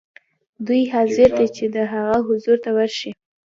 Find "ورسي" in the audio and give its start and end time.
2.77-3.11